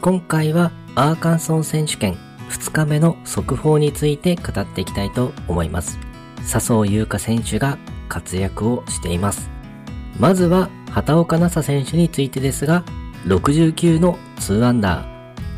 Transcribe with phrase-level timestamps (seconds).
[0.00, 2.16] 今回はアーカンソン選手権
[2.50, 5.98] 2日目の速報について語っていきたいと思います。
[6.44, 7.78] 笹生優花選手が
[8.08, 9.50] 活躍をしています。
[10.18, 12.84] まずは畑岡奈紗選手についてですが、
[13.24, 15.06] 69の2アンダー、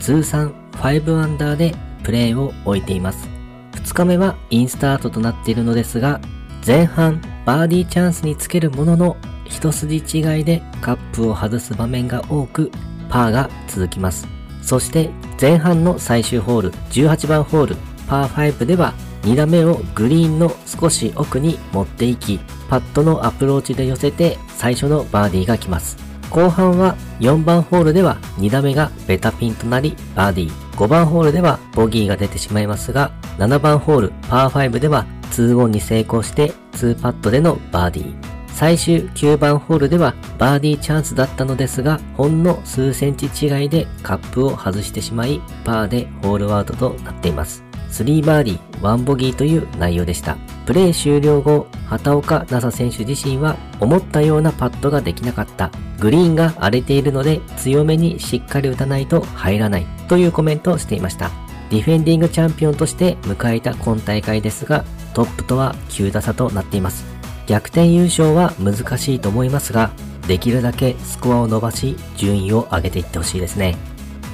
[0.00, 3.28] 通算5アンダーでプレーを終えています。
[3.72, 6.20] 2日目はインスタートとなっているのですが、
[6.66, 12.70] 前半バーディーチャンスにつけるものの一筋違いでカップを外す場面が多く
[13.12, 14.26] パーが続きます。
[14.62, 15.10] そして
[15.40, 17.76] 前半の最終ホール18番ホール
[18.08, 25.96] パー5では2打目をグリーンの少し奥に持っていきパットのアプローチで寄せて最初のバーディーが来ます。
[26.30, 30.76] 後半は4番ホールでは2打目がベタピンとなりバーディー。
[30.76, 38.31] 5番ホールではボギーが出てしまいますが、7番ホールパー5では2オンに成功して2パットでのバーディー。
[38.62, 47.64] 最終9番ホールではバーディーチャンスだったのですが、ほんの数センチ違いでカップを外してしまい、パーでホールアウトとなっています。
[47.90, 50.36] 3バーディー、1ボギーという内容でした。
[50.64, 55.72] プレー終了後、畑岡奈紗選手自身は思ったようなパットができなかった。
[55.98, 61.32] グリーンが荒れているので強めにしっかり打たないと入らないというコメントをしていました。
[61.70, 64.84] ディフェンディングチャンピオンとして迎えた今大会ですが、
[65.14, 67.21] トップとは9打差となっています。
[67.46, 69.90] 逆転優勝は難しいと思いますが、
[70.26, 73.76] できるだけスコアを伸ばし、順位を上げていってほしいですね。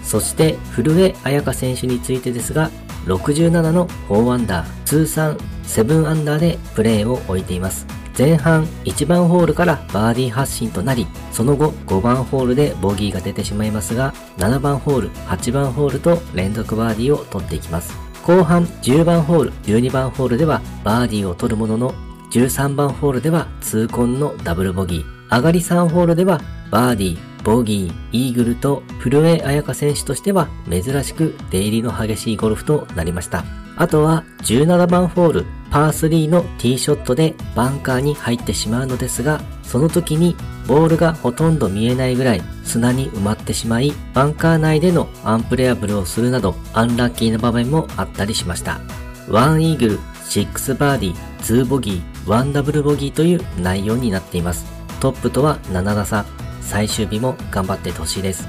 [0.03, 2.71] そして、古江彩香選手についてですが、
[3.07, 7.87] 67の4アンダー、通算7アンダーでプレーを置いています。
[8.19, 17.95] 前半1番ホールからバーディー発進となり、その後5番ホールでボギーが出てしまいますが、7番ホール、8番ホールと連続バーディーを取っていきます。
[18.25, 21.95] 後半10番ホール、12番ホールではバーディーを取るものの、
[22.31, 25.37] 13番ホールでは痛恨のダブルボギー。
[25.37, 26.41] 上がり3ホールでは
[26.71, 33.45] バーディー、ボギー、イーグルと古江彩香選手としては珍しく出入りの激しいゴルフとなりました。
[33.77, 40.35] あとは17番ホール、パー3のティーショットでバンカーに入ってしまうのですが、その時に
[40.67, 48.81] ボールがほとんど見えないぐらい砂に埋まってしまい、バンカー内でのアンプレアブルをするなどアンラッキーな場面もあったりしました。
[49.29, 54.67] 1イーグル、6バーディー、2ボギー、1ダブルボギーという内容になっています。
[55.01, 56.25] トップとは7打差、
[56.61, 58.47] 最終日も頑張ってほしいです。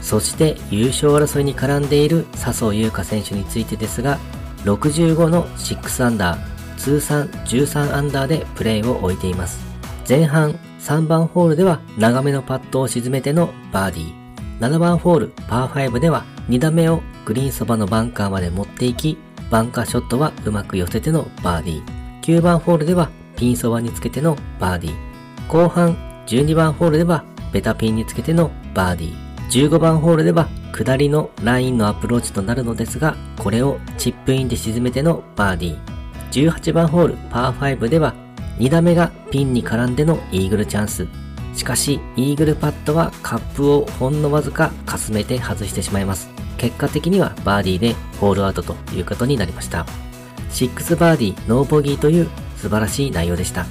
[0.00, 4.18] そして優勝争いに絡んでいる笹生優花選手についてですが、
[4.64, 9.60] 65の6アンダー、通算13アンダーでプレーを置いています。
[10.08, 14.22] 前半3番ホールでは長めのパットを沈めてのバーディー。
[14.58, 19.16] 7番ホールパー5では2打目をグリーンそばのバンカーまで持っていき、
[19.52, 22.20] バンカーショットはうまく寄せてのバーディー。
[22.22, 25.46] 9番ホールではピンそばにつけてのバーディー。
[25.46, 25.94] 後半
[26.26, 29.68] 12番ホールではベタピンにつけてのバーディー。
[29.68, 36.54] 15番ホールでは下りのラインのアプローチとなるのですが、これをチップインで沈めてのバーディー。
[36.54, 38.14] 18番ホールパー5では
[38.56, 41.06] 2打目がピンに絡んでのイーグルチャンス。
[41.54, 46.30] しかし、イーグルパットはカップをほんのわずかかすめて外してしまいます。
[46.62, 49.84] 結果的にはバーディーでホールアウトということになりました。
[50.50, 53.66] 6バーディーノーボギーという素晴らしい内容でした。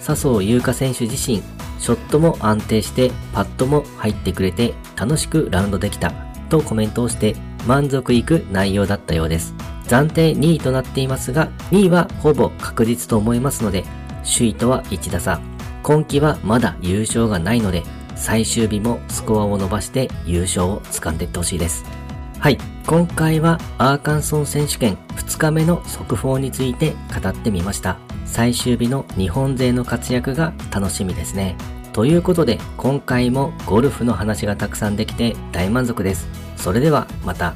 [0.00, 1.44] 笹生優花選手自身、
[1.78, 6.10] ショットも安定してパットも入ってくれて楽しくラウンドできた
[6.48, 7.36] とコメントをして
[7.68, 9.54] 満足いく内容だったようです。
[9.86, 13.84] 暫定2位となっていますが、2位はほぼ確実と思いますので、
[14.24, 15.40] 首位とは1打差。
[15.84, 17.84] 今季はまだ優勝がないので、
[18.16, 22.03] 最終日もスコアを伸ばして優勝を掴んでいってほしいです。
[22.44, 22.58] はい。
[22.86, 27.96] 今回はアーカンソン選手権2日目の速報について語ってみました。
[28.26, 31.56] 最終日の日本勢の活躍が楽しみですね。
[31.94, 36.28] ということで今回もゴルフの話がたくさんできて大満足です。
[36.58, 37.54] それではまた。